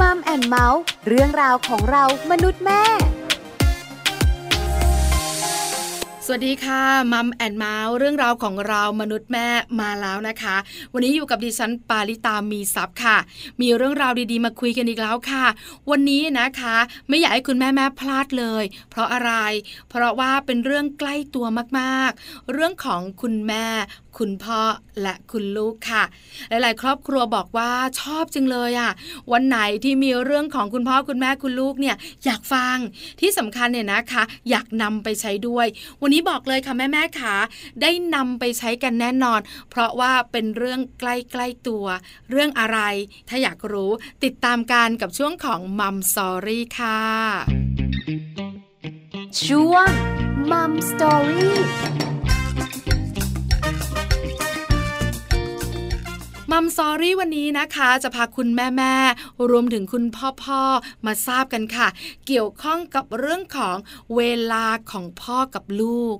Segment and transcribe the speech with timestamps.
[0.00, 2.82] Mom and Mouth เรื่องราวของเรามนุษย์แม่
[6.28, 6.82] สวัสดีค่ะ
[7.12, 9.48] Mom and Mouth เรื่องราวของเรามนุษย์แม่
[9.80, 10.56] มาแล้วนะคะ
[10.92, 13.16] วันนี้อยู่กับดิฉันปาริตามีซับค่ะ
[13.60, 15.46] มีเรื่องราวดีๆ มาคุยกันอีกแล้วค่ะ
[15.90, 16.76] วันนี้นะคะ
[17.08, 19.32] ไม่อยากให้คุณแม่แม่พลาดเลย เพราะอะไร
[19.88, 21.46] เพราะว่าเป็นเรื่องใกล้ตัว
[21.78, 23.66] มากๆ เรื่องของคุณแม่
[24.18, 24.60] คุณพ่อ
[25.02, 26.04] และคุณลูกค่ะ
[26.48, 27.70] หลาย ๆ ครอบครัวบอกว่า
[28.00, 28.90] ชอบจังเลยอะ
[29.32, 32.76] วันไหนที่มีเรื่องของคุณพ่อคุณแม่คุณลูกเนี่ยอยากฟัง
[33.20, 35.66] ที่สำคัญเนี่ยนะคะ อยากนำไปใช้ด้วย
[36.02, 37.34] วันนี้บอกเลยค่ะแม่แม่ขา
[37.82, 41.86] ได้นำไปใช้กันแน่นอน เพราะว่าเป็นเรื่องใกล้ๆตัว
[42.30, 42.78] เรื่องอะไร
[43.28, 43.90] ถ้าอยากรู้
[44.24, 47.00] ติดตามกันกับช่วงของมัมสอรี่ค่ะ
[49.44, 49.88] ช่วง
[50.50, 52.05] มัมสอรี่
[56.58, 58.94] มัมซอรี่วันนี้นะคะ จะพาคุณแม่แม่
[59.50, 60.62] รวมถึงคุณพ่อพ่อ
[61.06, 61.88] มาทราบกันค่ะ
[62.26, 63.76] เกี่ยวข้องกับเรื่องของ
[64.16, 64.22] เว
[64.52, 66.16] ลาของพ่อกับลูก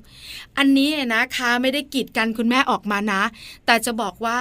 [0.59, 3.23] อันนี้นะคะไม่ได้กีดกันคุณแม่ออกมานะ
[3.67, 4.41] แต่จะบอกว่า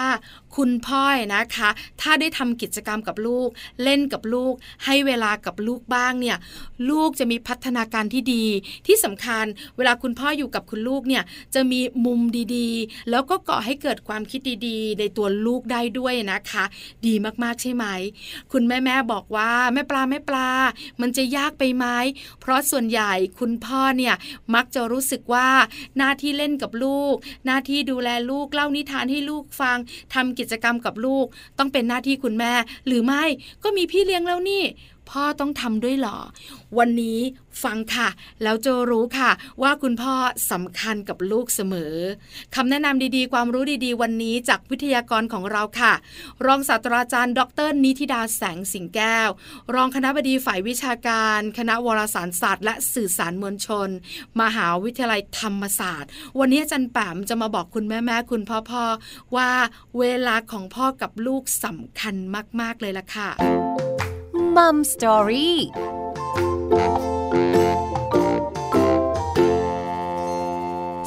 [0.58, 1.04] คุณพ่อ
[1.36, 1.70] นะคะ
[2.02, 3.50] ถ้าได้ทำกิจกรรมกับลูก
[3.84, 4.54] เล่นกับลูก
[4.86, 6.38] ให้เวลากับลูกบ้างเนี่ย
[6.90, 8.46] ลูกจะมีพัฒนาการที่ดี
[8.88, 9.46] ที่สำคัญ
[9.78, 11.24] เวลาคุณพ่ออยู่กับคุณลูกเนี่ย
[11.56, 12.22] จะมีมุม
[12.56, 16.64] ดีๆ แล้วก็ก่อให้เกิดความคิดดีๆ ในตัวลูกได้ด้วยนะคะ
[17.06, 17.86] ดีมากๆใช่ไหม
[18.52, 20.50] คุณแม่แม่บอกว่าแม่ปลาแม่ปลา
[21.02, 21.86] มันจะยากไปไหม
[22.42, 24.16] เพราะส่วนใหญ่คุณพ่อเนี่ย
[24.56, 25.50] มักจะรู้สึกว่า
[25.98, 29.78] หน้าที่เล่นกับลูก หน้าที่ดูแลลูกเล่านิทานให้ลูกฟัง
[30.14, 31.26] ทำกิจกรรมกับลูก
[31.58, 32.54] ต้องเป็นหน้าที่คุณแม่
[32.88, 33.24] หรือไม่
[33.64, 34.64] ก็มีพี่เลี้ยงแล้วนี่
[35.10, 36.18] พ่อต้องทำด้วยหรอ
[36.78, 37.20] วันนี้
[37.64, 38.10] ฟังค่ะ
[38.44, 40.14] แล้วจะรู้ค่ะ ว่าคุณพ่อ
[40.52, 41.96] สำคัญกับลูกเสมอ
[42.56, 45.94] คำแนะนำดีๆ ความรู้ดีๆ วันนี้จากวิทยากรของเราค่ะ
[46.46, 49.30] รองศาสตราจารย์ ดร นิติดาแสงสิงแก้ว
[49.74, 53.90] รองคณะบดีฝ่ายวิชาการ คณะวารสารศาสตร์ และสื่อสารมวลชน
[54.42, 59.52] มหาวิทยาลัยธรรมศาสตร์ วันนี้อาจารย์แปมจะมาบอกคุณแม่ๆคุณพ่อๆว่า
[60.00, 62.16] เวลาของพ่อกับลูกสำคัญ
[62.62, 63.95] มากๆเลยล่ะค่ะ
[64.58, 65.58] มัมสตอรี่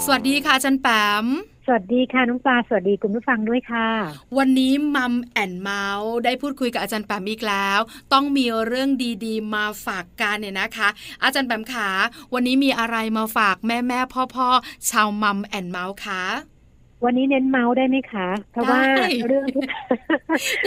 [0.04, 0.88] สวัสดีค่ะจันแป
[1.22, 1.24] ม
[1.66, 3.88] สวัสดีค่ะน้องปลาสวัสดีคุณผู้ฟังด้วยค่ะ
[4.38, 7.80] วันนี้มัมแอนเมาส์ได้พูดคุยกับอาจารย์แปมอีกแล้ว
[8.12, 8.90] ต้องมีเรื่อง
[9.24, 10.88] ดีๆ มาฝากกันเนี่ยนะคะ
[11.22, 11.88] อาจารย์แปมขา
[12.34, 14.48] วันนี้มีอะไรมาฝากแม่แม่พ่อพ่อ
[14.90, 16.57] ชาวมัมแอนเมาส์คะ
[17.04, 18.80] วันนี้เน้นเมาส์ได้ไหมคะ เพราะว่า
[19.26, 19.62] เรื่องที่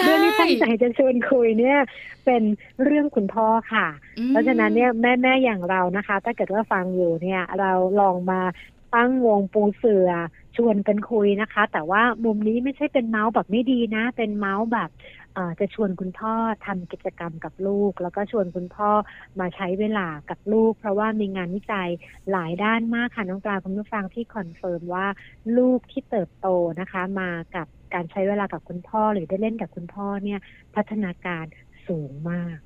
[0.03, 1.80] เรื่องที่ตั้งใจจะชวนคุยเนี่ย
[2.25, 2.44] เป็น
[2.84, 3.88] เรื่องคุณพ่อค่ะ
[4.30, 8.40] เพราะฉะนั้นเนี่ยแม่แม่อย่างเรานะคะ ถ้าเกิดว่าฟังอยู่เนี่ย เราลองมา
[8.96, 10.12] ตั้งวงปูเสือ
[10.56, 14.90] ชวนกันคุยนะคะ แต่ว่ามุมนี้ไม่ใช่เป็นเมาส์แบบไม่ดีนะ เป็นเมาส์แบบ
[15.59, 16.34] จะชวนคุณพ่อ
[16.66, 18.90] ทำกิจกรรมกับลูก แล้วก็ชวนคุณพ่อ
[19.40, 21.90] มาใช้เวลากับลูก เพราะว่ามีงานวิจัย
[22.31, 25.07] หลายด้านมากค่ะน้องปลาคุณผู้ฟังที่ confirm ว่า
[25.57, 26.47] ลูกที่เติบโต
[26.80, 30.40] นะคะ มากับการใช้เวลากับคุณพ่อหรือได้เล่นกับคุณพ่อเนี่ย
[30.75, 31.46] พัฒนาการ
[31.88, 32.57] สูงมาก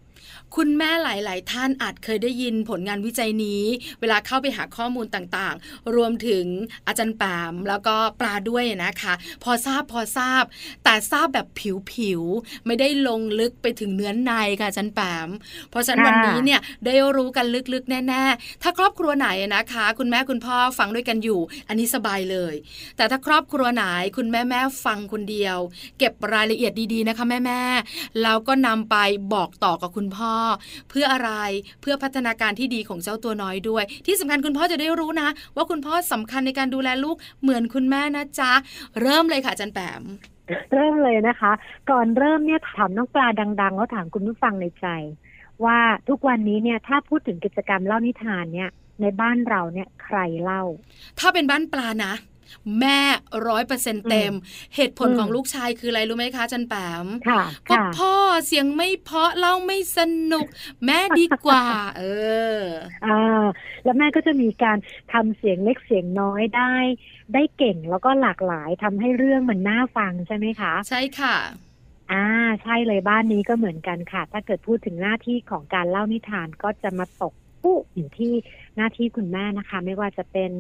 [0.56, 3.64] คุณแม่หลาย ๆ ท่านอาจเคยได้ยินผลงานวิจัยนี้
[4.00, 6.46] เวลาเข้าไปหาข้อมูลต่าง ๆ รวมถึง
[6.88, 10.44] อาจารย์แปมแล้วก็ปลาด้วยนะคะ พอทราบพอทราบ
[10.84, 11.48] แต่ทราบแบบ
[11.92, 15.30] ผิว ๆ ไม่ได้ลงลึกไปถึงเนื้อนในค่ะอาจารย์ปาม
[15.70, 22.54] เพราะฉะนั้นวันนี้เนี่ยได้รู้กันลึก ๆ แน่ ๆ ถ้าครอบครัวไหนนะคะ คุณแม่คุณพ่อฟังด้วยกันอยู่ อันนี้สบายเลย
[22.98, 23.84] แต่ถ้าครอบครัวไหน
[24.18, 25.58] คุณแม่แม่ฟังคนเดียว
[26.00, 28.96] เก็บรายละเอียดดี ๆ นะคะ แม่ๆแล้วก็นำไป
[29.34, 30.34] บอกต่อกับคุณพ่อ
[30.90, 31.32] เพื่ออะไร
[31.82, 38.52] เพื่อพัฒนาการที่ดีของเจ้าตัวน้อยด้วย ที่สำคัญคุณพ่อจะได้รู้นะ ว่าคุณพ่อสำคัญในการดูแลลูกเหมือนคุณแม่นะจ๊ะ
[39.02, 40.02] เริ่มเลยค่ะจันแปม
[40.74, 41.52] เริ่มเลยนะคะ
[41.90, 43.28] ก่อนเริ่มเนี่ยถามน้องปลา
[43.62, 44.88] ดังๆ แล้วถามคุณผู้ฟังในใจ
[45.66, 45.80] ว่า
[46.10, 48.70] ทุกวันนี้เนี่ยถ้าพูดถึงกิจกรรมเล่านิทานเนี่ย
[49.02, 50.64] ในบ้านเราเนี่ยใครเล่า
[51.20, 52.14] ถ้าเป็นบ้านปลานะ
[52.80, 53.00] แม่
[53.48, 54.34] ร้อยเปอร์เซ็นเต็ม
[54.76, 57.06] เหตุผลของลูกชายคืออะไรรู้ไหมคะจันแปม
[57.70, 58.14] ก็พ่อ
[58.46, 60.00] เสียงไม่เพาะเล่าไม่ส
[60.32, 60.48] นุก
[60.86, 61.66] แม่ดีกว่า
[61.98, 62.04] เอ
[62.56, 62.60] อ
[63.06, 63.46] อ่า
[63.84, 64.78] แล้วแม่ก็จะมีการ
[65.14, 66.74] ทำเสียงเล็กเสียงน้อยได้
[67.34, 71.38] ได้เก่งแล้วก็หลากหลายทำให้เรื่องมันน่าฟังใช่ไหมคะ ใช่ค่ะ
[72.12, 72.26] อ่า
[72.64, 77.34] ใช่เลยบ้านนี้ก็เหมือนกันค่ะ ถ้าเกิดพูดถึงหน้าที่ของการเล่านิทานก็จะมาตก
[77.64, 78.34] ปุ๊อยู่ที่
[78.78, 80.52] หน้าที่คุณแม่นะคะ ไม่ว่าจะเป็น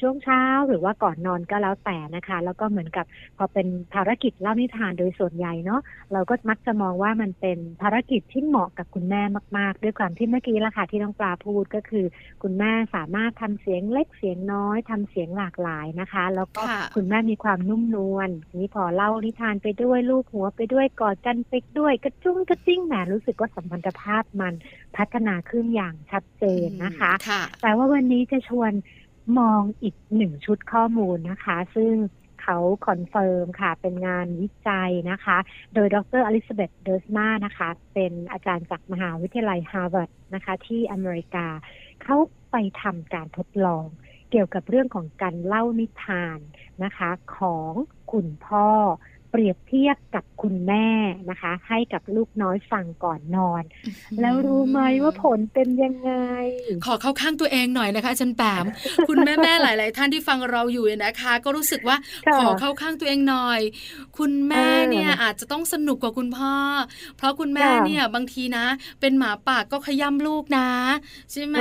[0.00, 3.06] ช่วงเช้าหรือว่าก่อนนอนก็แล้วแต่นะคะ แล้วก็เหมือนกับ
[3.38, 5.80] พอเป็นภารกิจเล่านิทานโดยส่วนใหญ่เนาะ
[6.12, 9.22] เราก็มักจะมองว่ามันเป็นภารกิจที่เหมาะกับคุณแม่
[9.58, 12.04] มากๆ ด้วยความที่เมื่อกี้ละค่ะที่น้องปลาพูดก็คือ
[12.42, 16.62] คุณแม่สามารถทำเสียงเล็กเสียงน้อยทำเสียงหลากหลายนะคะ แล้วก็
[16.96, 18.28] คุณแม่มีความนุ่มนวล
[18.60, 24.54] นี่พอเล่านิทานไปด้วยลูกหัวไปด้วยกอดกันไปด้วยกระจุ๋งกระจิ๋งแหมรู้สึกว่าสัมพันธภาพมัน
[24.96, 27.12] พัฒนาขึ้นอย่างชัดเจนนะคะ
[27.62, 28.72] แต่ว่าวันนี้จะชวน
[29.38, 31.94] มองอีกหนึ่งชุดข้อมูลนะคะ ซึ่ง
[32.42, 35.38] เขา confirm ค่ะเป็นงานวิจัยนะคะ
[35.74, 41.46] โดยดร.อลิซาเบธเดอร์สมานะคะ เป็นอาจารย์จากมหาวิทยาลัยฮาร์วาร์ดนะคะ ที่อเมริกา
[42.02, 42.16] เขา
[42.50, 43.86] ไปทำการทดลอง
[44.30, 46.38] เกี่ยวกับเรื่องของการเล่านิทาน
[46.84, 47.72] นะคะ ของ
[48.12, 48.68] คุณพ่อ
[49.30, 50.88] เปรียบเทียบกับคุณแม่
[51.30, 53.62] นะคะ ให้กับลูกน้อยฟังก่อนนอน
[54.20, 56.12] แล้วรู้ไหมว่าผลเป็นยังไง
[56.84, 58.64] ขอเข้าข้างตัวเองหน่อยนะคะจารย์แปม
[59.08, 61.96] คุณแม่แม่หลาย ๆ ท่านที่ฟังเราอยู่นะคะ ก็รู้สึกว่า
[62.40, 63.60] ขอเข้าข้างตัวเองหน่อย
[64.18, 66.54] คุณแม่เนี่ยอาจจะต้องสนุกกว่าคุณพ่อ
[67.16, 68.66] เพราะคุณแม่เนี่ยบางทีนะ
[69.00, 70.68] เป็นหมาปากก็ขย้ำลูกนะ
[71.32, 71.56] ใช่ไหม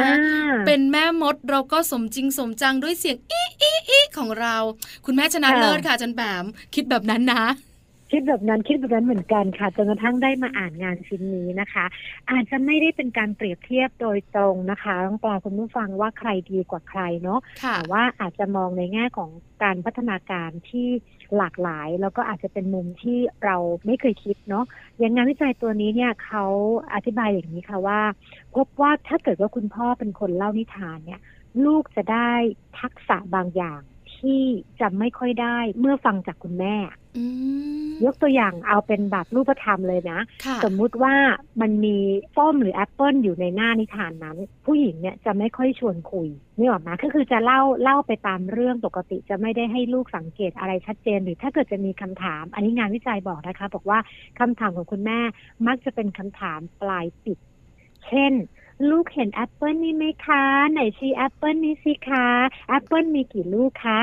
[0.66, 4.56] เป็นแม่มดเราก็สมจริงสมจังด้วยเสียงอีอีอีของเรา
[5.06, 6.46] คุณแม่ชนะเลิศค่ะจันแปม
[6.76, 7.44] คิดแบบนั้นนะ
[8.12, 11.86] คิดแบบนั้นคิดแบบนั้นเหมือนกันค่ะจนกระทั่งได้มาอ่านงานชิ้นนี้นะคะ
[12.32, 17.40] อาจจะไม่ได้เป็นการเปรียบเทียบโดยตรงนะคะต้องปลาคุณผู้ฟังว่าใครดีกว่าใครเนาะ
[17.74, 19.30] แต่ว่าอาจจะมองในแง่ของ
[19.64, 20.88] การพัฒนาการที่
[21.38, 24.66] หลากหลาย แล้วก็อาจจะเป็นมุมที่เราไม่เคยคิดเนาะ
[24.98, 26.46] อย่างงานวิจัยตัวนี้เนี่ยเขา
[26.94, 28.02] อธิบายอย่างนี้ค่ะว่า
[28.56, 31.22] พบว่าถ้าเกิดว่าคุณพ่อเป็นคนเล่านิทานเนี่ย
[31.66, 32.32] ลูกจะได้
[32.80, 33.82] ทักษะบางอย่าง
[34.18, 34.42] ที่
[34.80, 36.76] จะไม่ค่อยได้เมื่อฟังจากคุณแม่
[38.06, 40.20] ยกตัวอย่างเอาเป็นแบบรูปธรรมเลยนะ
[40.64, 41.16] สมมุติว่า
[41.62, 41.98] มันมี
[42.36, 46.28] ส้มหรือแอปเปิลอยู่ในหน้านิทานนั้น ผู้หญิงเนี่ยจะไม่ค่อยชวนคุย
[46.58, 54.00] นี่หรอกนะก็คือจะเล่าเล่าไปตามเรื่องปกติจะไม่ได้ให้ลูกสังเกตอะไรชัดเจน หรือถ้าเกิดจะมีคำถาม อันนี้งานวิจัยบอกนะคะ บอกว่า
[54.40, 55.20] คำถามของคุณแม่
[55.68, 57.38] มักจะเป็นคำถามปลายปิด
[58.08, 58.34] เช่น
[58.90, 62.28] ลูกเห็นแอปเปิลนี่ไหมคะ ไหนชี้แอปเปิลนี่สิคะ
[62.70, 64.02] แอปเปิลมีกี่ลูกคะ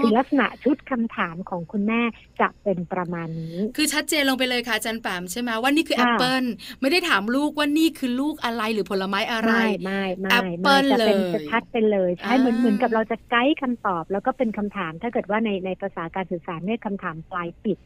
[0.00, 2.00] คือลักษณะชุดคำถามของคุณแม่
[2.40, 6.44] จะเป็นประมาณนี้ คือชัดเจนลงไปเลยค่ะจารย์แปมใช่ไหมว่านี่คือแอปเปิล
[6.80, 17.78] ไม่ได้ถามลูกว่านี่คือลูกอะไรหรือผลไม้อะไร ไม่ไม่ไม่แอปเปิลเลยจะชัดไปเลยใช่เหมือนเหมือนกับเราจะไกด์คำตอบ แล้วก็เป็นคำถามถ้าเกิดว่าในในภาษาการสื่อสารเนี่ยคำถามปลายปิด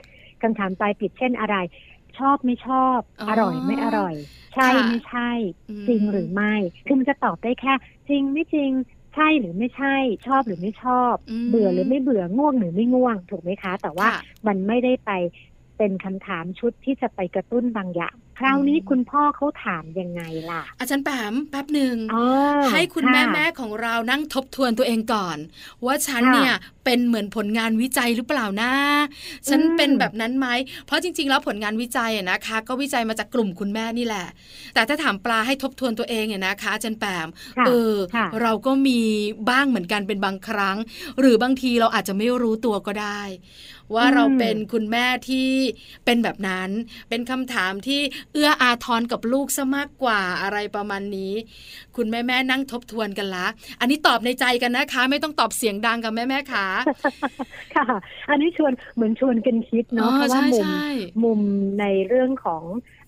[0.42, 1.56] คำถามปลายปิดเช่นอะไร
[2.18, 2.98] ชอบไม่ชอบ
[3.28, 4.14] อร่อยไม่อร่อย
[4.54, 5.30] ใช่ไม่ใช่
[5.88, 6.54] จริงหรือไม่
[6.86, 7.72] คือมันจะตอบได้แค่
[8.08, 8.70] จริงไม่จริง
[9.14, 9.94] ใช่หรือไม่ใช่
[10.26, 11.14] ชอบหรือไม่ชอบ
[11.48, 14.08] เบื่อหรือไม่เบื่อง่วงหรือไม่ง่วง ถูกไหมคะ แต่ว่า
[14.46, 15.10] มันไม่ได้ไป
[15.78, 21.96] เป็นคำถามชุดที่จะไปกระตุ้นบางอย่าง คราวนี้คุณพ่อเขาถามยังไงล่ะ อาจารย์แปมแป๊บหนึ่ง
[22.72, 25.38] ให้คุณแม่แม่ของเรานั่งทบทวนตัวเองก่อน
[25.84, 26.54] ว่าฉันเนี่ย
[26.84, 28.72] เป็นเหมือนผลงานวิจัยหรือเปล่านะ
[29.48, 30.46] ฉันเป็นแบบนั้นไหม
[30.86, 34.26] เพราะจริง ๆ แล้วผลงานวิจัยนะคะ ก็วิจัยมาจากกลุ่มคุณแม่นี่แหละ
[34.74, 37.28] แต่ถ้าถามปลาให้ทบทวนตัวเองเนี่ยนะคะอาจารย์แปม
[37.66, 37.94] เออ
[38.42, 39.00] เราก็มี
[39.50, 40.76] บ้างเหมือนกันเป็นบางครั้ง
[41.20, 43.22] หรือบางทีเราอาจจะไม่รู้ตัวก็ได้
[43.94, 45.50] ว่าเราเป็นคุณแม่ที่
[46.04, 46.70] เป็นแบบนั้น
[47.08, 48.00] เป็นคำถามที่
[48.32, 51.32] เอื้ออาทรกับลูกซะมากกว่าอะไรประมาณนี้
[51.96, 53.46] คุณแม่แม่นั่งทบทวนกันละ
[53.80, 56.66] อันนี้ตอบในใจกันนะคะ ไม่ต้องตอบเสียงดังกับแม่แม่ค่ะ
[57.76, 57.86] ค่ะ
[58.30, 60.68] อันนี้ชวนเหมือนชวนกันคิดเนาะเพราะว่ามุม
[61.24, 61.40] มุม
[61.80, 62.62] ในเรื่องของ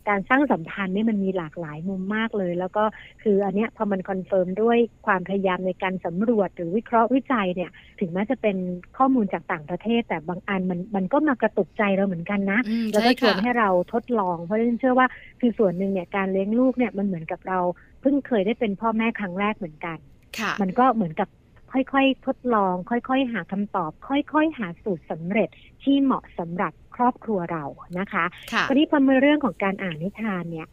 [0.09, 2.85] การสร้างสัมพันธ์นี่มันมีหลากหลายมุมมากเลย แล้วก็
[3.23, 7.71] คืออันเนี้ยพอมัน confirm ด้วยความพยายามในการสำรวจหรือวิเคราะห์วิจัยเนี่ย
[8.01, 8.57] ถึงแม้จะเป็น
[8.99, 12.61] ข้อมูลจากต่างประเทศ แต่บางอันมันมันก็มากระตุกใจเราเหมือนกันนะ
[12.93, 15.07] แล้วก็ชวนให้เราทดลอง เพราะฉะนั้นเชื่อว่า
[15.41, 17.59] คือส่วนหนึ่งเนี่ยการเลี้ยงลูกเนี่ยมันเหมือนกับเรา
[18.01, 19.99] เพิ่งเคยได้เป็นพ่อแม่ครั้งแรกเหมือนกัน
[20.63, 21.29] มันก็เหมือนกับ
[21.73, 25.49] ค่อยๆ ทดลอง ค่อยๆ หาคำตอบ ค่อยๆ หาสูตรสำเร็จ
[25.83, 27.65] ที่เหมาะสำหรับครอบครัวเรา
[27.99, 28.25] นะคะ
[28.69, 30.67] วันนี้พอมาเรื่องของการอ่านนิทานเนี่ย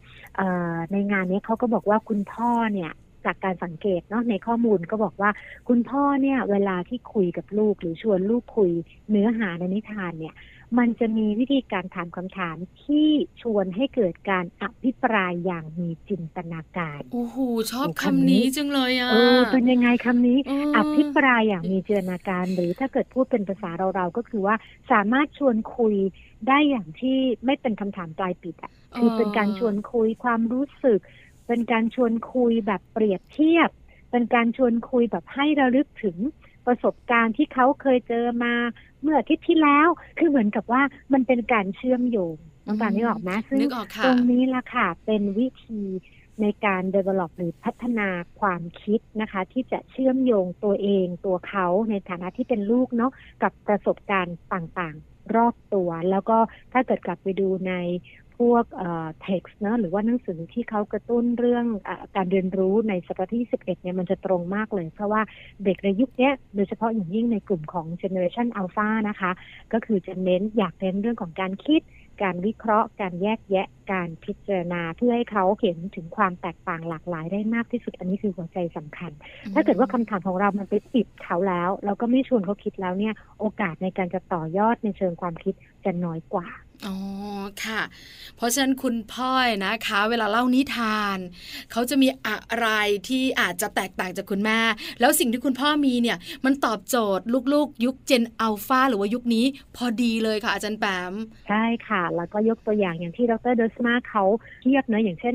[0.92, 2.90] ในงานนี้เขาก็บอกว่าคุณพ่อเนี่ย
[3.26, 5.30] จากการสังเกตเนาะในข้อมูลก็บอกว่า
[5.68, 8.70] คุณพ่อเนี่ยเวลาที่คุยกับลูกหรือชวนลูกคุย
[9.10, 10.34] เนื้อหาในนิทานเนี่ย
[10.78, 13.08] มันจะมีวิธีการถามคำถามที่
[13.40, 17.36] ชวนให้เกิดการอภิปรายอย่างมีจินตนาการ โอ้โห
[17.72, 20.38] ชอบคำนี้จังเลยอะเออเป็นยังไงคำนี้
[20.76, 24.56] อภิปรายอย่างมีจินตนาการ หรือถ้าเกิดพูดเป็นภาษาเราๆก็คือว่า
[24.92, 25.94] สามารถชวนคุย
[26.48, 31.00] ได้อย่างที่ไม่เป็นคำถามปลายปิดอะคือเป็นการชวนคุยความรู้สึก
[31.46, 33.70] เป็นการชวนคุยแบบเปรียบเทียบ
[34.10, 36.16] เป็นการชวนคุยแบบให้ระลึกถึง
[36.66, 38.54] ประสบการณ์ที่เขาเคยเจอมา
[39.02, 39.88] เมื่ออาทิตย์ที่แล้ว
[40.18, 43.60] คือเหมือนกับว่ามันเป็นการเชื่อมโยงน้องปานนี่ออกไหมซึ่ง
[44.04, 45.82] ตรงนี้ละค่ะ เป็นวิธี
[46.40, 48.08] ในการ develop หรือพัฒนา
[48.40, 56.38] ความคิดนะคะ ที่จะเชื่อมโยงตัวเองตัวเขาในฐานะที่เป็นลูกเนาะกับประสบการณ์ต่างๆ รอบตัว แล้วก็
[56.72, 57.72] ถ้าเกิดกลับไปดูใน
[58.40, 65.22] พวกเอ่อ text เนะหรือว่าหนังสือที่เขากระตุ้นเรื่องอการเรียนรู้ในศตวรรษที่ 11 เนี่ยมันจะตรงมากเลย เพราะว่า
[65.64, 69.30] เด็กในยุคนี้โดยเฉพาะอย่างยิ่งในกลุ่มของ generation alpha นะคะ
[69.72, 71.82] ก็คือจะเน้นอยากเน้นเรื่องของการคิด
[72.22, 79.10] การวิเคราะห์ การแยกแยะ การพิจารณา เพื่อให้เขาเห็นถึงความแตกต่างหลากหลายได้มากที่สุด อันนี้คือหัวใจสำคัญ
[79.54, 85.54] ถ้าเกิดว่าคำถามของเรามันไปปิดเขาแล้ว เราก็ไม่ชวนเขาคิดแล้วเนี่ย โอกาสในการจะต่อยอดในเชิงความคิด
[85.84, 86.48] จะน้อยกว่า
[86.86, 86.96] อ๋อ
[87.64, 87.82] ค่ะ
[88.36, 91.18] เพราะฉะนั้นคุณพ่อยนะคะ เวลาเล่านิทาน
[91.72, 92.68] เขาจะมีอะไร
[93.08, 94.60] ที่อาจจะแตกต่างจากคุณแม่
[95.00, 99.44] แล้วสิ่งที่คุณพ่อมีเนี่ย มันตอบโจทย์ลูกๆ ยุคเจนอัลฟาหรือว่ายุคนี้
[99.76, 101.14] พอดีเลยค่ะ อาจารย์แปม
[101.48, 104.24] ใช่ค่ะ แล้วก็ยกตัวอย่างอย่างที่ดรเดอสมาเขา
[104.62, 105.34] เทียบเนะอย่างเช่น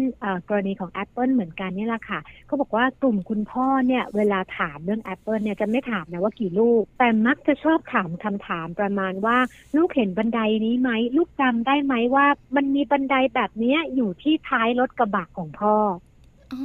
[0.49, 9.37] กรณีของ Apple เหมือนกันนี่แหละค่ะเขาบอกว่ากลุ่มคุณพ่อเนี่ยเวลาถามเรื่อง Apple เนี่ยจะไม่ถามนะว่ากี่ลูก แต่มักจะชอบถามคำถามประมาณว่า
[9.77, 12.25] ลูกเห็นบันไดนี้ไหมลูกจำได้ไหมว่า
[12.55, 15.75] มันมีบันไดแบบนี้อยู่ที่ท้ายรถกระบะของพ่อ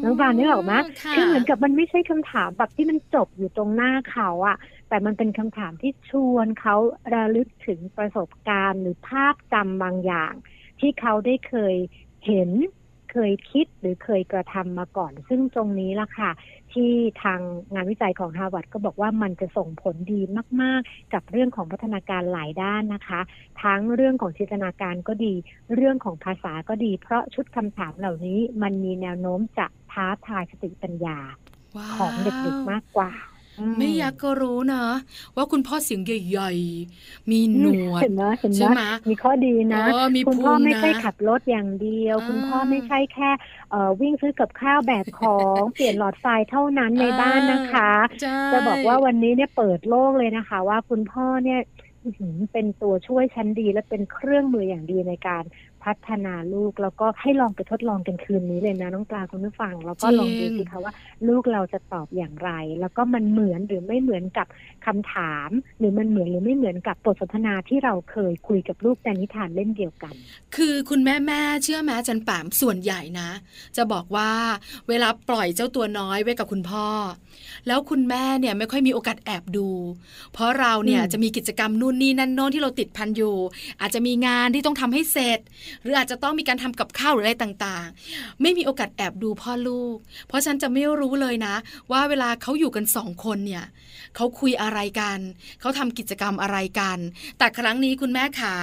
[0.04, 0.74] น้องบานนึกออกไหม
[1.14, 4.56] คือเหมือนกับมันไม่ใช่คำถามแบบที่มันจบอยู่ตรงหน้าเขาอะ
[4.88, 6.76] แต่มันเป็นคำถามที่ชวนเขา
[7.14, 10.32] ระลึกถึงประสบการณ์หรือภาพจำบางอย่าง
[10.80, 11.76] ที่เขาได้เคย
[12.26, 12.50] เห็น
[13.10, 16.30] เคยคิดหรือเคยกระทำมาก่อน ซึ่งตรงนี้ละค่ะ
[16.72, 16.90] ที่
[17.22, 17.40] ทาง
[17.74, 20.20] งานวิจัยของฮาร์วาร์ดก็บอกว่ามันจะส่งผลดี
[20.60, 23.20] มาก ๆ กับเรื่องของพัฒนาการหลายด้านนะคะ
[23.62, 25.34] ทั้งเรื่องของจินตนาการก็ดี
[25.74, 31.18] เรื่องของภาษาก็ดี เพราะชุดคำถามเหล่านี้มันมีแนวโน้มจะท้าทายสติปัญญา
[31.96, 33.12] ของเด็กๆมากกว่า
[33.78, 34.84] ไม่อยากก็รู้นะ
[35.36, 39.84] ว่าคุณพ่อเสียงใหญ่ๆ มีหนวดเห็นไหมเห็นไหมมีข้อดีนะ
[40.28, 43.30] คุณพ่อไม่ใช่ขับรถอย่างเดียว คุณพ่อไม่ใช่แค่
[44.00, 47.92] วิ่งซื้อกับข้าวแบกของเปลี่ยนหลอดไฟเท่านั้นในบ้านนะคะ
[48.52, 51.60] จะบอกว่าวันนี้เนี่ยเปิดโลกเลยนะคะ ว่าคุณพ่อเนี่ย
[52.52, 55.42] เป็นตัวช่วยชั้นดีและเป็นเครื่องมืออย่างดีในการ
[55.84, 60.92] พัฒนาลูกแล้วก็ให้ลองไปทดลองกันคืนนี้เลยนะ น้องปลาคุณผู้ฟัง แล้วก็ลองดูสิคะว่า
[61.28, 64.46] ลูกเราจะตอบอย่างไร แล้วก็มันเหมือนหรือไม่เหมือนกับ
[64.86, 70.14] คำถาม หรือมันเหมือนหรือไม่เหมือนกับบทสนทนาที่เราเคยคุยกับลูกแต่นิทานเล่นเดียวกัน
[70.56, 73.30] คือคุณแม่แม่เชื่อแม่จันป่ามส่วนใหญ่นะ
[73.76, 74.30] จะบอกว่า
[74.88, 76.86] เวลาปล่อยเจ้าตัวน้อยไว้กับคุณพ่อ
[77.66, 79.68] แล้วคุณแม่เนี่ยไม่ค่อยมีโอกาสแอบดู
[80.32, 83.36] เพราะเราเนี่ยจะมีกิจกรรมนู่นนี่นั่นโน้นที่เราติดพันอยู่
[83.80, 85.38] อาจจะมีงานที่ต้องทำให้เสร็จ
[85.82, 89.96] หรืออาจจะต้องมีการทำกับข้าวหรืออะไรต่างๆ ไม่มีโอกาสแอบดูพ่อลูก
[90.28, 91.54] เพราะฉันจะไม่รู้เลยนะ
[91.92, 93.64] ว่าเวลาเขาอยู่กันสองคนเนี่ย
[94.16, 95.18] เขาคุยอะไรกัน
[95.60, 96.98] เขาทำกิจกรรมอะไรกัน
[97.38, 98.54] แต่ครั้งนี้คุณแม่ขา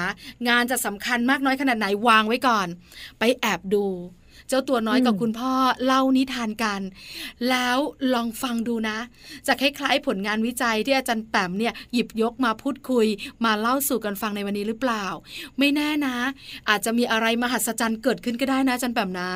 [0.49, 2.67] งานจะสำคัญมากน้อยขนาดไหนวางไว้ก่อน
[3.19, 3.85] ไปแอบดู
[4.48, 5.54] เจ้าตัวน้อยกับคุณพ่อ
[5.86, 6.82] เล่านิทานกัน
[7.50, 7.77] แล้ว
[8.13, 8.98] ลองฟังดูนะ
[9.48, 13.08] จะคล้ายๆผลงานวิจัยที่อาจารย์แปมเนี่ยหยิบยกมาพูดคุย
[13.46, 15.06] มาเล่าสู่กันฟังในวันนี้หรือเปล่า
[15.60, 16.16] ไม่แน่นะ
[16.70, 19.32] อาจจะมีอะไรมหัศจรรย์เกิดขึ้นก็ได้นะอาจารย์แปมนะ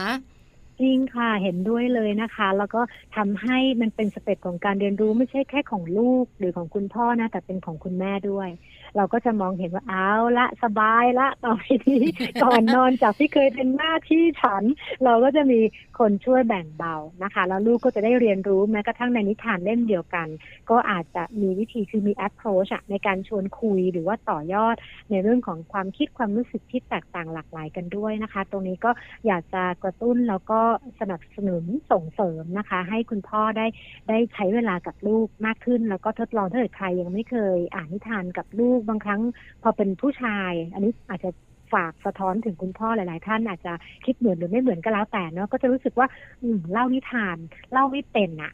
[0.82, 2.82] จริงค่ะเห็นด้วยเลยนะคะ แล้วก็
[3.16, 8.50] ทำให้มันเป็นสเต็ปของการเรียนรู้ไม่ใช่แค่ของลูกหรือของคุณพ่อนะ แต่เป็นของคุณแม่ด้วย
[8.96, 12.04] เราก็จะมองเห็นว่าเอาละสบายละต่อไปนี้
[12.44, 14.64] ก่อนนอนจากที่เคยเป็นหน้าที่ฉัน
[15.04, 15.60] เราก็จะมี
[16.00, 20.28] คนช่วยแบ่งเบานะคะ แล้วลูกก็จะได้เรียนรู้แม้กระทั่งในนิทานเล่มเดียวกัน
[20.70, 24.76] ก็อาจจะมีวิธีคือมี approach ในการชวนคุยหรือว่าต่อยอด
[25.12, 28.92] ในเรื่องของความคิดความรู้สึกที่แตกต่างหลากหลายกันด้วยนะคะ ตรงนี้ก็
[29.28, 30.62] อยากจะกระตุ้นแล้วก็
[31.00, 33.66] สนับสนุนส่งเสริมนะคะ ให้คุณพ่อได้
[34.10, 39.22] ได้ใช้เวลากับลูกมากขึ้น แล้วก็ทดลองถ้าเกิดใครยังไม่เคยอ่านนิทานกับลูกบางครั้ง
[39.64, 41.30] พอเป็นผู้ชาย อันนี้อาจจะ
[41.74, 43.74] ฝากสะท้อนถึงคุณพ่อหลาย ๆ ท่านอาจจะ
[44.06, 46.08] คิดเหมือนหรือไม่เหมือนก็แล้วแต่เนาะก็จะรู้สึกว่า
[46.42, 47.38] อืมเล่านิทาน
[47.72, 48.54] เล่าไม่เป็นอะ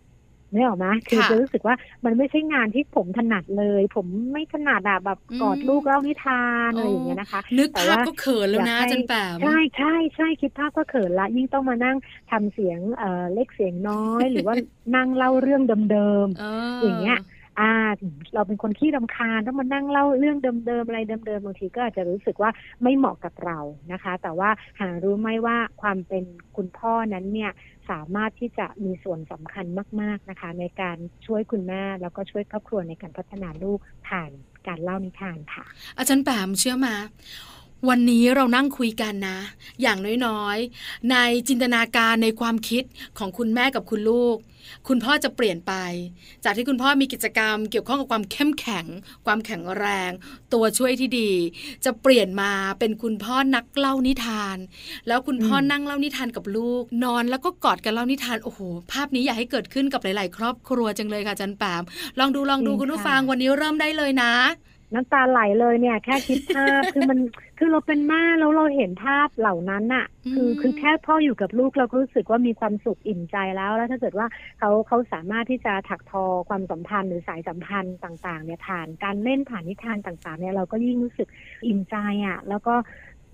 [0.53, 11.97] ไม่ออกมาคือจะรู้สึกว่ามันไม่ใช่งานที่ผมถนัดเลย ผมไม่ถนัดอะแบบกอดลูกเล่านิทานอะไรอย่างเงี้ยนะคะนึกภาพก็เขินแล้วนะจันแปมใช่ใช่ใช่คิดภาพก็เขินละยิ่งต้องมานั่ง
[12.31, 14.55] ทำเสียงเอ่อเล็กเสียงน้อย หรือว่า
[14.95, 17.17] นั่งเล่าเรื่องเดิมๆอย่างเงี้ย
[17.59, 17.71] อ่า
[18.33, 22.51] เราเป็นคนที่รำคาญต้องมานั่งเล่าเรื่องเดิมๆอะไรเดิมๆบางทีก็อาจจะรู้สึกว่า
[22.83, 23.59] ไม่เหมาะกับเรา
[23.91, 24.49] นะคะ แต่ว่า
[24.79, 26.23] หารู้ไหมว่าความเป็น
[26.57, 27.51] คุณพ่อนั้นเนี่ย
[27.89, 29.65] สามารถที่จะมีส่วนสำคัญ
[30.01, 34.31] มาก ๆนะคะ ในการช่วยคุณแม่แล้วก็ช่วยครอบครัวในการพัฒนาลูกผ่าน
[34.67, 35.65] การเล่านิทานค่ะ
[35.97, 36.95] อาจารย์แปมเชื่อมา
[37.89, 39.39] วันนี้เรานั่งคุยกันนะ
[39.81, 41.15] อย่างน้อยๆ ใน
[41.47, 42.83] จินตนาการในความคิด
[43.17, 44.37] ของคุณแม่กับคุณลูก
[44.87, 45.73] คุณพ่อจะเปลี่ยนไป
[46.43, 48.85] จากที่คุณพ่อมีกิจกรรม เกี่ยวข้องกับความเข้มแข็ง
[49.25, 50.11] ความแข็งแรง
[50.53, 51.31] ตัวช่วยที่ดี
[51.85, 54.57] จะเปลี่ยนมาเป็นคุณพ่อนักเล่านิทาน
[55.07, 58.59] แล้วคุณพ่อนั่งเล่านิทานกับลูก นอนแล้วก็กอดกันเล่านิทานโอ้โห
[58.91, 61.83] ภาพนี้อยากให้เกิดขึ้นกับหลาย ๆ ครอบครัวจังเลยค่ะจันแปม
[62.19, 64.33] ลองดูลองดูคุณผู้ฟังวันนี้เริ่มได้เลยนะ
[64.93, 67.19] น้ำตาไหลเลยเนี่ย แค่คิดภาพ คือมัน
[67.57, 74.27] คือเราเป็นแม่แล้วเราเห็นภาพเหล่านั้นอะคือคือแค่พ่ออยู่กับลูกเราก็รู้สึกว่ามีความสุขอิ่มใจแล้ว แล้วถ้าเกิดว่า
[74.59, 81.27] เขาเขาสามารถที่จะถักทอความสัมพันธ์หรือสายสัมพันธ์ต่าง ๆ เนี่ยผ่านการเล่นผ่านนิทานต่าง ๆ เนี่ยเราก็ยิ่งรู้สึก
[81.65, 81.95] อิ่มใจ
[82.27, 82.73] อะแล้วก็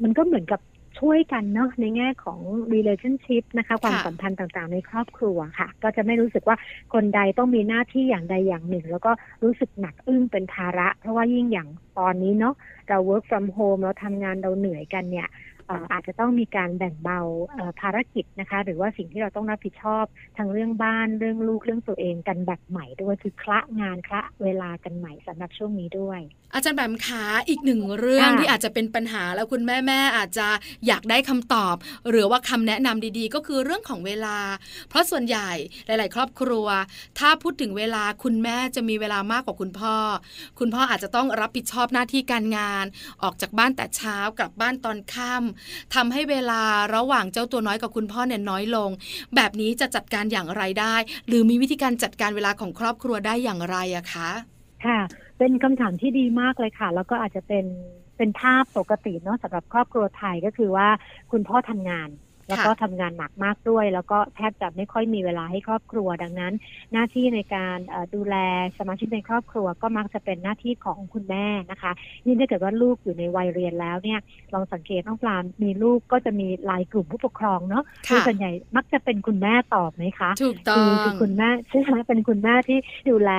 [0.03, 0.59] มันก็เหมือนกับ
[1.03, 2.39] ช่วยกันเนาะในแง่ของ
[2.73, 6.57] relationship นะคะความสัมพันธ์ต่างๆ ในครอบครัวค่ะ ก็จะไม่รู้สึกว่า
[6.93, 9.11] คนใดต้องมีหน้าที่อย่างใดอย่างหนึ่ง แล้วก็
[9.43, 11.69] รู้สึกหนักอึ้งเป็นภาระ เพราะว่ายิ่งอย่าง
[11.99, 12.55] ตอนนี้เนาะ
[12.89, 15.29] เรา work from home เราทำงานเราเหนื่อยกันเนี่ย
[15.91, 17.19] อาจจะต้องมีการแบ่งเบา
[17.81, 20.05] ภารกิจนะคะ หรือว่าสิ่งที่เราต้องรับผิดชอบ
[20.37, 26.21] ทั้งเรื่องบ้านเรื่องลูกเรื่องตัวเองกันแบบใหม่ด้วยคือคละงานคละเวลากันใหม่สำหรับช่วงนี้ด้วย
[26.53, 30.47] อาจารย์แบมขาอีกหนึ่งเรื่องที่อาจจะเป็นปัญหาแล้วคุณแม่แม่อาจจะ
[30.87, 31.75] อยากได้คำตอบ
[32.09, 34.37] หรือว่าคำแนะนำดีๆ ก็คือเรื่องของเวลา
[34.89, 35.49] เพราะส่วนใหญ่
[35.85, 36.67] หลาย ๆ ครอบครัว
[37.19, 39.95] ถ้าพูดถึงเวลาคุณแม่จะมีเวลามากกว่าคุณพ่อ
[40.59, 42.85] คุณพ่ออาจจะต้องรับผิดชอบหน้าที่การงาน
[43.23, 46.61] ออกจากบ้านแต่เช้ากลับบ้านตอนค่ำทำให้เวลา
[46.95, 48.89] ระหว่างเจ้าตัวน้อยกับคุณพ่อเนี่ยน้อยลง
[49.35, 50.95] แบบนี้จะจัดการอย่างไรได้
[51.27, 54.52] หรือมีวิธีการจัดการเวลาของครอบครัวได้อย่างไรอะคะ
[54.85, 54.99] ค่ะ
[55.37, 57.65] เป็นคำถามที่ดีมากเลยค่ะ แล้วก็อาจจะเป็น
[58.17, 60.87] เป็นภาพปกติเนาะสำหรับครอบครัวไทยก็คือว่า
[61.31, 62.09] คุณพ่อทำงาน
[62.47, 66.53] แล้วก็ทำงานหนักมากด้วย แล้วก็แทบจะไม่ค่อยมีเวลาให้ครอบครัว ดังนั้น
[66.93, 67.77] หน้าที่ในการ
[68.15, 68.35] ดูแล
[68.77, 71.91] สมาชิกในครอบครัว ก็มักจะเป็นหน้าที่ของคุณแม่นะคะ
[72.25, 74.19] ยิ่งถ้าเกิดว่าลูกอยู่ในวัยเรียนแล้วเนี่ย
[74.53, 83.31] ลองสังเกตน้องปลามีลูกก็จะมีลายกลุ่มผู้ปกครองเนาะคือส่วนใหญ่มักจะเป็นคุณแม่ตอบไหมคะถูกต้องคือคุณแม่ใช่ไหมเป็นคุณแม่ที่ดูแล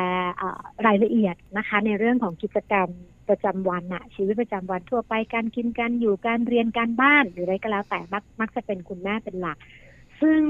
[0.87, 2.89] รายละเอียดนะคะ ในเรื่องของกิจกรรม
[3.29, 9.57] ประจำวันอะชีวิตประจำวันทั่วไปการกินการอยู่การเรียนการบ้านหรืออะไรก็แล้วแต่มักมักจะเป็นคุณแม่เป็นหลัก
[10.21, 10.41] ซึ่ง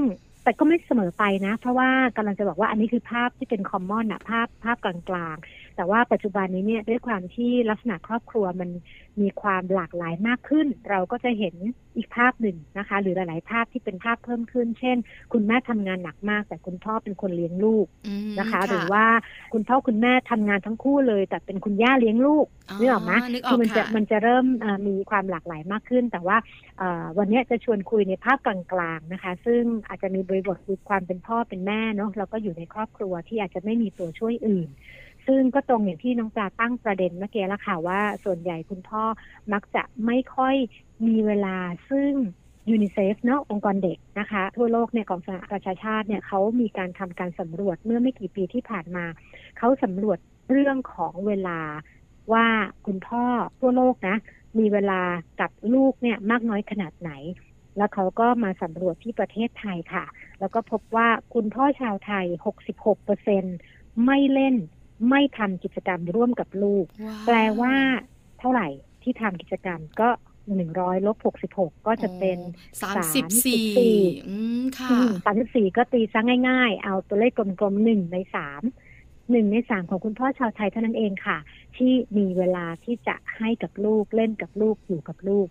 [0.43, 8.69] แต่ก็ไม่เสมอไปนะ เพราะว่ากำลังจะบอกว่าอันนี้คือภาพที่เป็นคอมมอนอะภาพภาพกลางๆ แต่ว่าปัจจุบันนี้เนี่ยด้วยความที่ลักษณะครอบครัวมัน
[9.21, 11.55] มีความหลากหลายมากขึ้น เราก็จะเห็น
[11.97, 14.97] อีกภาพหนึ่งนะคะ หรือหลาย ๆ ภาพที่เป็นภาพเพิ่มขึ้น เช่น
[15.33, 17.87] คุณแม่ทำงานหนักมาก แต่คุณพ่อเป็นคนเลี้ยงลูก
[18.39, 19.05] นะคะ หรือว่า
[19.53, 22.47] คุณพ่อคุณแม่ทำงานทั้งคู่เลย แต่เป็นคุณย่าเลี้ยงลูก
[22.79, 23.13] นึกออกไหม
[23.47, 24.45] คือมันจะมันจะเริ่ม
[24.87, 26.37] มีความหลากหลายมากขึ้น แต่ว่า
[27.17, 34.69] วันนี้จะชวนคุยในภาพกลางๆนะคะ ซึ่งอาจจะมีบริบทคือความเป็นพ่อเป็นแม่เนาะแล้วก็อยู่ในครอบครัวที่อาจจะไม่มีตัวช่วยอื่น
[35.27, 39.03] ซึ่งก็ตรงอย่างที่น้องปลาตั้งประเด็นเมื่อกี้แล้วค่ะว่าส่วนใหญ่คุณพ่อ
[39.53, 40.55] มักจะไม่ค่อย
[41.07, 41.57] มีเวลา
[41.89, 42.11] ซึ่ง
[42.69, 49.05] ยูนิเซฟเนาะองค์กรเด็กนะคะ ทั่วโลกเนี่ยของสหประชาชาติเนี่ยเขามีการทำการสำรวจเมื่อไม่กี่ปีที่ผ่านมา
[49.57, 50.17] เขาสำรวจ
[50.51, 51.59] เรื่องของเวลา
[52.33, 52.47] ว่า
[52.85, 53.23] คุณพ่อ
[53.59, 54.15] ทั่วโลกนะ
[54.59, 55.01] มีเวลา
[55.41, 57.11] กับลูกเนี่ยมากน้อยขนาดไหน
[57.77, 60.05] แล้วเขาก็มาสำรวจที่ประเทศไทยค่ะ
[60.39, 63.43] แล้วก็พบว่าคุณพ่อชาวไทย 66เปอร์เซ็น
[64.05, 64.55] ไม่เล่น
[65.09, 66.85] ไม่ทำกิจกรรมร่วมกับลูก
[67.25, 67.73] แปลว่า
[68.39, 68.67] เท่าไหร่
[69.03, 70.09] ที่ทำกิจกรรมก็
[70.55, 72.37] หนึ่งร้อยลบหกสิบหกก็จะเป็น
[72.81, 73.99] สามสิบสี่
[74.79, 74.89] ค่ะ
[75.25, 78.61] สามสิบสี่ก็ตีซะง่าย ๆ เอาตัวเลขกลมๆหนึ่งในสาม
[79.31, 81.37] หนึ่งในสามของคุณพ่อชาวไทยเท่านั้นเองค่ะ
[81.77, 85.47] ที่มีเวลาที่จะให้กับลูกเล่นกับลูกอยู่กับลูก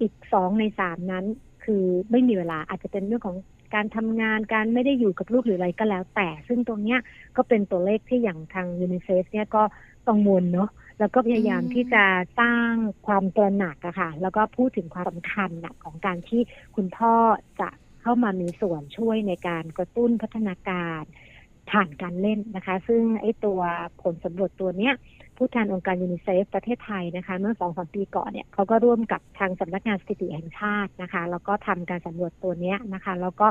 [0.00, 1.24] อีกสองในสามนั้น
[1.64, 3.36] คือไม่มีเวลาอาจจะเป็นเรื่องของ
[3.74, 7.00] การทำงานการไม่ได้อยู่กับลูกหรืออะไรก็แล้ว แต่ ซึ่งตรงเนี้ย
[7.36, 9.62] ก็เป็นตัวเลขที่อย่างทางยูนิเซฟเนี่ยก็
[10.08, 12.04] กังวลเนาะแล้วก็พยายามที่จะ
[12.40, 12.70] สร้าง
[13.06, 16.40] ความตระหนักอะค่ะ แล้วก็พูดถึงความสำคัญนะของการที่
[16.76, 17.14] คุณพ่อ
[17.60, 17.68] จะ
[18.02, 21.02] เข้ามามีส่วนช่วยในการกระตุ้นพัฒนาการ
[21.70, 23.60] ผ่านการเล่นนะคะ ซึ่งไอ้ตัว
[24.02, 24.94] ผลสำรวจตัวเนี้ย
[25.36, 33.46] ผู้แทนองค์การยูนิเซฟประเทศไทยนะคะเมื่อสองสามปีก่อนเนี่ยเขาก็ร่วมกับทางสำนักงานสถิติแห่งชาตินะคะ แล้วก็ทำการสำรวจตัวเนี้ยนะคะ แล้วก็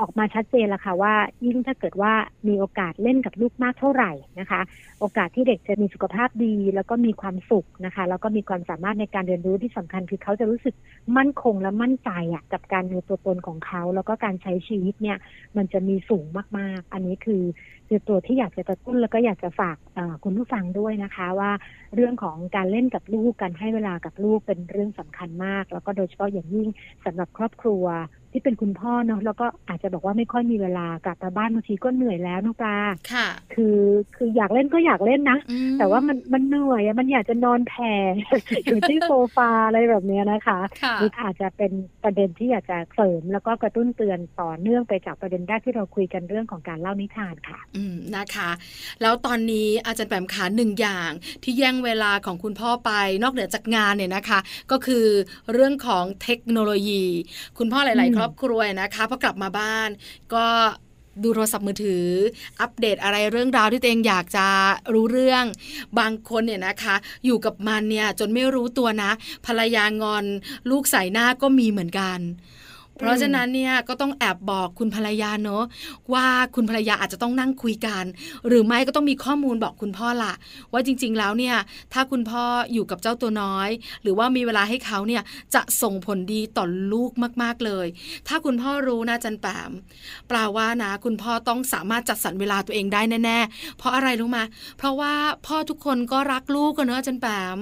[0.00, 1.14] ออกมาชัดเจนแล้วค่ะว่า
[1.46, 2.12] ยิ่งถ้าเกิดว่า
[2.48, 4.60] มีโอกาสเล่นกับลูกมากเท่าไหร่นะคะ
[5.00, 10.74] โอกาสที่เด็กจะมีสุขภาพดี แล้วก็มีความสุขนะคะ แล้วก็มีความสามารถในการเรียนรู้ที่สำคัญคือเขาจะรู้สึก
[11.16, 15.18] มั่นคงและมั่นใจอะกับการมีตัวตนของเขา แล้วก็การใช้ชีวิตเนี่ย
[15.56, 16.24] มันจะมีสูง
[16.58, 17.42] มากๆ อันนี้คือ
[17.88, 19.76] คือตัวที่อยากจะกระตุ้นแล้วก็อยากจะฝาก
[20.24, 21.50] คุณผู้ฟังด้วยนะคะว่า
[21.94, 26.68] เรื่องของการเล่นกับลูกการให้เวลากับลูกเป็นเรื่องสำคัญมาก แล้วก็โดยเฉพาะอย่างยิ่ง
[27.04, 27.84] สำหรับครอบครัว
[28.36, 32.76] ที่เป็นคุณพ่อเนาะแล้วก็อาจจะบอกว่าไม่ค่อยมีเวลากลับมาบ้านบางทีก็เหนื่อยแล้วน้องปลา
[33.12, 33.78] ค่ะคือ
[34.16, 37.94] คืออยากเล่นก็อยากเล่นนะอืมแต่ว่ามันมันเหนื่อยอะมันอยากจะนอนแผ่
[38.66, 41.72] อยู่ที่โซฟาอะไรแบบเนี้ยนะคะค่ะนี่อาจจะเป็น
[42.02, 48.50] ประเด็นที่อยากจะเสริม แล้วก็กระตุ้นเตือนต่อเนื่องไปจากประเด็นแรกที่เราคุยกันเรื่องของการเล่านิทานค่ะ อืมนะคะ
[49.02, 51.10] แล้วตอนนี้อาจารย์แปมขาหนึ่งอย่าง
[51.42, 52.90] ที่แย่งเวลาของคุณพ่อไป
[53.22, 54.38] นอกเหนือจากงานเนี่ยนะคะ
[54.70, 55.06] ก็คือ
[55.52, 57.04] เรื่องของเทคโนโลยี
[57.58, 59.88] คุณพ่อหลายอืๆมครอบครัวนะคะพอกลับมาบ้าน
[60.34, 60.46] ก็
[61.22, 62.06] ดูโทรศัพท์มือถือ
[62.60, 64.46] อัปเดตอะไรเรื่องราวที่ตัวเองอยากจะ
[64.94, 65.44] รู้เรื่อง
[65.98, 69.10] บางคนเนี่ยนะคะ อยู่กับมันเนี่ยจนไม่รู้ตัวนะ
[69.46, 70.24] ภรรยางอน
[70.70, 72.18] ลูกใส่หน้าก็มีเหมือนกัน
[72.98, 75.64] เพราะฉะนั้นเนี่ยก็ต้องแอบบอกคุณภรรยาเนอะ
[76.12, 78.04] ว่าคุณภรรยาอาจจะต้องนั่งคุยกัน
[78.48, 80.34] หรือไม่ก็ต้องมีข้อมูลบอกคุณพ่อละ
[80.72, 81.56] ว่าจริง ๆ แล้วเนี่ย
[81.92, 83.68] ถ้าคุณพ่ออยู่กับเจ้าตัวน้อย
[84.02, 85.22] หรือว่ามีเวลาให้เขาเนี่ย
[85.54, 87.10] จะส่งผลดีต่อลูก
[87.42, 87.86] มาก ๆเลย
[88.28, 89.70] ถ้าคุณพ่อรู้นะจันแปม
[90.28, 94.44] แปลว่านะ คุณพ่อต้องสามารถจัดสรรเวลาตัวเองได้แน่ๆเพราะอะไรรู้มา
[94.78, 95.14] เพราะว่า
[95.46, 97.58] พ่อทุกคนก็รักลูกกันเนอะจันแปม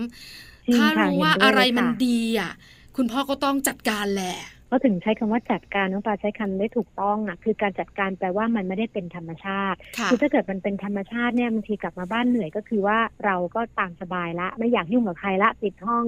[0.67, 2.53] จริงถ้าค่ะรู้ว่าเห็นด้วยอะไรเลยมันค่ะดีอะ
[2.97, 4.37] คุณพ่อก็ต้องจัดการแหละ
[4.75, 16.05] ก็ถึงใช้คำว่าจัดการน้องปลาใช้คำได้ถูกต้องอะคือการจัดการแปลว่ามันไม่ได้เป็นธรรมชาติค่ะคือถ้าเกิดมันเป็นธรรมชาติเนี่ยบางทีกลับมาบ้านเหนื่อยก็คือว่าเราก็ตามสบายละไม่อยากยุ่งกับใครละปิดห้อง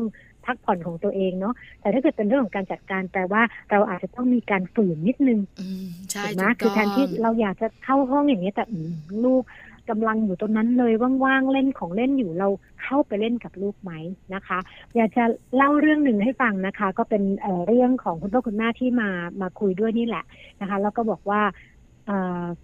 [0.46, 8.92] พักผ่อนของตัวเองเนาะแต่ถ้าเกิดเป็นเรื่องของการจัดการแปลว่าเราอาจจะต้องมีการฝืนนิดนึงอืมใช่ถูกไหมถูกคือแทนที่ต้องเราอยากจะเข้าห้องอย่างนี้ยแต่อืม
[9.24, 9.42] ลูก
[9.90, 10.92] กำลังอยู่ตรงนั้นเลย
[11.24, 12.48] ว่างๆเล่นของเล่นอยู่เรา
[12.82, 13.92] เข้าไปเล่นกับลูกไหม
[14.34, 14.58] นะคะ
[14.96, 15.24] อยากจะ
[15.56, 19.08] เล่าเรื่องหนึ่งให้ฟังนะคะ ก็เป็นเเรื่องของคุณพ่อคุณแม่ที่มา
[19.40, 20.24] มาคุยด้วยนี่แหละ
[20.60, 21.40] นะคะ แล้วก็บอกว่า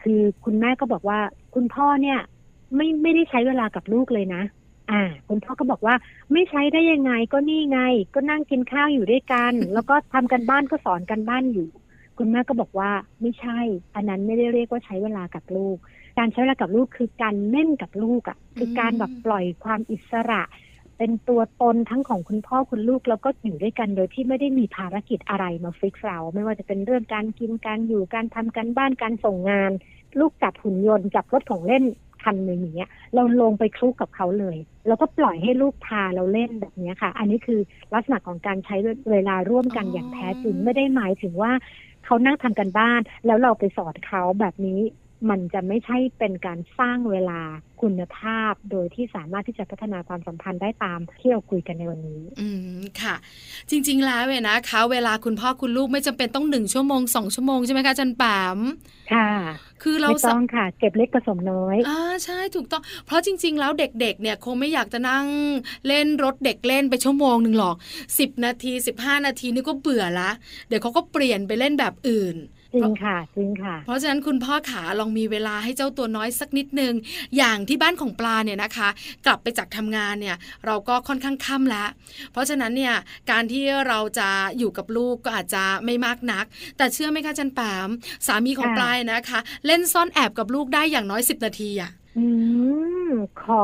[0.02, 1.18] คือคุณแม่ก็บอกว่า
[1.54, 2.18] คุณพ่อเนี่ย
[2.76, 4.42] ไม่ไม่ได้ใช้เวลากับลูกเลยนะ
[4.90, 5.94] อ่า คุณพ่อก็บอกว่า
[6.32, 7.80] ไม่ใช้ได้ยังไงก็นี่ไง
[8.14, 11.68] ก็นั่งกินข้าวอยู่ด้วยกัน แล้วก็ทำกันบ้านก็สอนกันบ้านอยู่
[12.18, 13.58] คุณแม่ก็บอกว่าไม่ใช่
[13.94, 15.76] อันนั้นไม่ได้เรียกว่าใช้เวลากับลูก
[16.18, 20.42] การใช้เวลากับลูกคือการเล่นกับลูกอะ่ะคือการแบบปล่อยความอิสระ
[20.98, 29.72] เป็นตัวตนทั้งของคุณพ่อคุณลูกแล้วก็อยู่ด้วยกันโดยที่ไม่ได้มีภารกิจอะไรมาฟิกเรา ไม่ว่าจะเป็นเรื่องการกินการอยู่การทำกันบ้านการส่งงาน
[30.18, 31.84] ลูกจับหุ่นยนต์จับรถของเล่น
[32.24, 37.60] คันหนึ่งอย่างเงี้ยเราลงไปคลุกกับเขาเลย แล้วก็ปล่อยให้ลูกพาเราเล่นแบบเนี้ยค่ะ อันนี้คือ
[37.94, 38.76] ลักษณะของการใช้
[39.10, 41.52] เวลาร่วมกันอย่างแท้จริงไม่ได้หมายถึงว่า
[42.04, 44.80] เขานั่งทำกันบ้าน แล้วเราไปสอนเขาแบบนี้
[45.30, 47.40] มันจะไม่ใช่เป็นการสร้างเวลา
[47.82, 53.14] คุณภาพ โดยที่สามารถที่จะพัฒนาความสัมพันธ์ได้ตามที่เราคุยกันในวันนี้ อืมค่ะ
[53.70, 58.22] จริง ๆ แล้วเนี่ยนะคะเวลาคุณพ่อคุณลูกไม่จำเป็นต้องหนึ่งชั่วโมงสองชั่วโมงใช่ไหมคะอาจันแป
[58.56, 58.58] ม
[59.12, 59.28] ค่ะ
[59.82, 65.26] คือเราไม่ต้องค่ะ เก็บเล็กผสมน้อยอ่าใช่ถูกต้อง เพราะจริง ๆ แล้วเด็ก ๆ เนี่ยคงไม่อยากจะนั่ง
[65.86, 67.76] เล่นรถเด็กเล่นไปชั่วโมงหนึ่งหรอก
[68.18, 70.30] สิบนาทีสิบห้านาทีนี่ก็เบื่อละ
[70.68, 72.36] เดี๋ยวเขาก็เปลี่ยนไปเล่นแบบอื่น
[72.74, 76.94] จริงค่ะจริงค่ะ เพราะฉะนั้นคุณพ่อขาลองมีเวลาให้เจ้าตัวน้อยสักนิดนึง
[77.36, 78.88] อย่างที่บ้านของปลาเนี่ยนะคะ
[79.26, 81.88] กลับไปจากทำงานเนี่ยเราก็ค่อนข้างค่ำแล้ว
[82.32, 82.94] เพราะฉะนั้นเนี่ย
[83.30, 86.44] การที่เราจะอยู่กับลูกก็อาจจะไม่มากนัก
[86.76, 87.88] แต่เชื่อไหมคะจันแปม
[88.26, 92.26] สามีของค่ะปลายนะคะ เล่นซ่อนแอบกับลูกได้อย่างน้อย10นาทีอะอื
[93.08, 93.10] ม
[93.42, 93.60] ขอ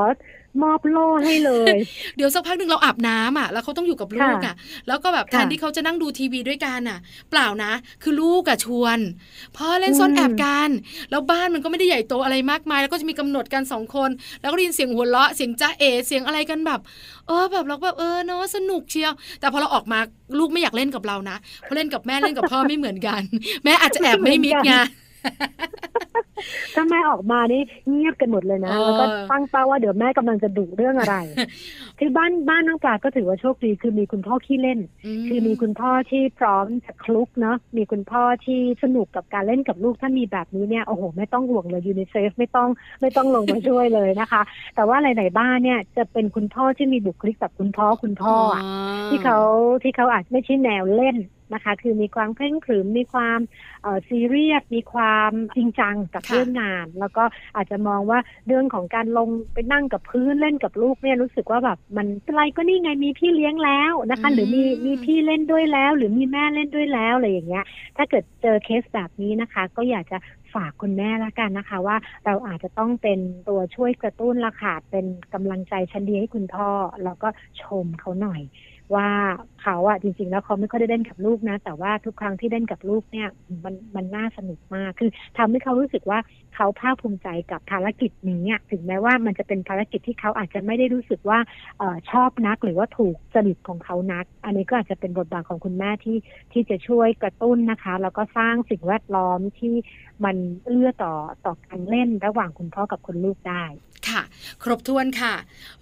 [0.63, 1.77] มอบโล่ให้เลย
[2.17, 4.55] เดี๋ยวสักพักหนึ่งเราอาบน้ำอะ แล้วเขาต้องอยู่กับลูกอะ
[4.89, 6.99] แล้วก็แบบแทค่ะนที่เขาจะนั่งดูทีวีด้วยกันอะ
[7.31, 8.99] เปล่านะ คือลูกอะชวน
[9.57, 10.71] พ่อเล่นซ่อนแอบกัน
[11.11, 16.81] แล้วบ้านมันก็ไม่ได้ใหญ่โตอะไรมากมาย แล้วก็จะมีกำหนดกันสองคน แล้วก็ได้ยินเสียงหัวเราะเสียงจ้าเอเสียงอะไรกันแบบ
[17.29, 19.99] เออแบบเราก็แบบเออเนาะสนุกเชียว แต่พอเราออกมา
[20.39, 23.21] ลูกไม่อยากเล่นกับเรานะเพราะเล่นกับแม่เล่นกับพ่อไม่เหมือนกัน
[23.65, 24.73] แม่อาจจะแอบไม่มิดไง
[26.75, 31.17] ถ้าแม่ออกมานี่เงียบกันหมดเลยนะเออแล้วก็ตั้งเป้าว่าเดี๋ยวแม่กำลังจะดุเรื่องอะไร
[31.99, 34.81] คือบ้านบ้านน้องปลาก็ถือว่าโชคดีคือมีคุณพ่อขี้เล่น
[35.29, 42.69] คือมีคุณพ่อที่พร้อมจะคลุกเนาะมีคุณพ่อที่สนุกกับการเล่นกับลูกถ้ามีแบบนี้เนี่ยโอ้โหไม่ต้องห่วงเลยยูนิเซฟไม่ต้อง
[43.01, 44.43] ไม่ต้องลงมาช่วยเลยนะคะ
[44.75, 48.63] แต่ว่าหลายๆบ้านเนี่ยจะเป็นคุณพ่อที่มีบุคลิกแบบคุณพ่อคุณพ่ออะ
[49.11, 49.39] ที่เขา
[49.83, 51.17] ที่เขาอาจไม่ใช่แนวเล่น
[51.55, 53.39] นะคะ คือมีความเคร่งขรึมมีความ
[53.83, 57.25] เอ่อซีเรียสมีความจริงจังกับค่ะเรื่องงาน แล้วก็
[57.57, 67.65] อาจจะมองว่าเรื่องของการลงไปนั่งกับพื้นเล่นกับลูกเนี่ยรู้สึกว่าแบบมันอะไรก็นี่ไงมีพี่เลี้ยงแล้วนะคะ หรือมีมีพี่เล่นด้วยแล้ว หรือมีแม่เล่นด้วยแล้วอะไรอย่างเงี้ย
[67.97, 70.19] ถ้าเกิดเจอเคสแบบนี้นะคะ ก็อยากจะ
[70.55, 76.71] ฝากคุณแม่ละกันนะคะว่าเราอาจจะต้องเป็นตัวช่วยกระตุ้นละค่ะเป็นกำลังใจชั้นดีให้คุณพ่อ
[77.05, 77.29] แล้วก็
[77.63, 78.41] ชมเขาหน่อย
[78.95, 79.09] ว่า
[79.63, 83.29] เขาอะจริงๆ แล้วเขาไม่ค่อยได้เล่นกับลูกนะ แต่ว่าทุกครั้งที่เล่นกับลูกเนี่ย
[83.65, 86.19] มันมันน่าสนุกมากคือทำให้เขารู้สึกว่า
[86.55, 91.39] เขาภาคภูมิใจกับภารกิจนี้ถึงแม้ว่ามันจะเป็นภารกิจที่เขาอาจจะไม่ได้รู้สึกว่า
[91.81, 96.19] ออชอบนักหรือว่าถูกจริตของเขานัก อันนี้ก็อาจจะเป็นบทบาทของคุณแม่ที่
[96.53, 99.75] ที่จะช่วยกระตุ้นนะคะ แล้วก็สร้างสิ่งแวดล้อมที่
[100.25, 103.65] มันเอื้อต่อต่อการเล่นระหว่างคุณพ่อกับคุณลูกได้
[104.11, 104.23] ค่ะ
[104.63, 105.35] ครบถ้วนค่ะ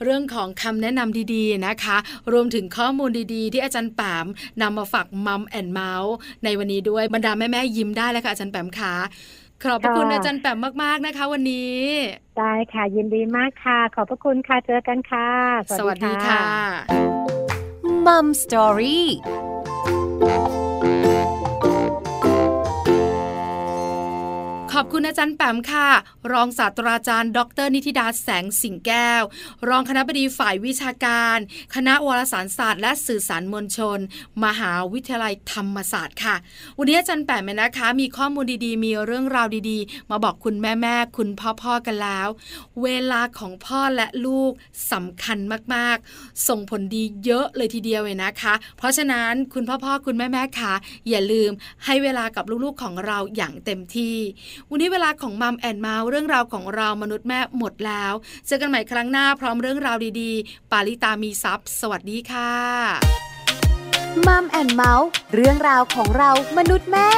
[0.02, 1.96] เรื่องของคำแนะนำดีๆนะคะ
[2.32, 4.26] รวมถึงข้อมูลดีๆ ที่อาจารย์แปม
[4.62, 8.94] นำมาฝากมัมแอนเมาส์ในวันนี้ด้วยบรรดาแม่ๆยิ้มได้แล้วค่ะอาจารย์แปมค่ะ
[9.62, 11.80] ขอบพระคุณอาจารย์แปมมากๆนะคะ วันนี้
[12.38, 15.30] ได้ค่ะยินดีมากค่ะ ขอบพระคุณค่ะเจอกันค่ะ
[15.78, 16.42] สวัสดีค่ะ
[18.06, 19.06] มัมสตอรี่
[24.78, 25.88] ขอบคุณอาจารย์แปมค่ะ
[26.32, 29.22] รองศาสตราจารย์ ดร นิติดาแสงสิงแก้ว
[29.68, 31.38] รองคณะบดีฝ่ายวิชาการ
[31.74, 33.98] คณะวารสารศาสตร์ และสื่อสารมวลชน
[34.44, 36.36] มหาวิทยาลัยธรรมศาสตร์ค่ะ
[36.78, 41.28] วันนี้อาจารย์แปมนะคะ มีข้อมูลดีๆ มีเรื่องราวดีๆ มาบอกคุณแม่ๆคุณ
[41.62, 42.28] พ่อๆกันแล้ว
[42.82, 44.52] เวลาของพ่อและลูก
[44.92, 45.38] สำคัญ
[45.74, 50.72] มากๆ ส่งผลดีเยอะเลยทีเดียวเลยนะคะ เพราะฉะนั้นคุณพ่อๆคุณแม่ๆค่ะ
[51.08, 51.50] อย่าลืม
[51.84, 54.16] ให้เวลากับลูกๆของเราอย่างเต็มที่
[54.70, 58.12] วันนี้เวลาของ Mom and Mouth เรื่องราวของเรามนุษย์แม่หมดแล้ว
[58.46, 62.52] เจอกันใหม่ครั้งหน้าพร้อมเรื่องราวดีๆ ปาลิตามีซัพ์สวัสดีค่ะ
[64.26, 67.08] Mom and Mouth เรื่องราวของเรามนุษย์แม่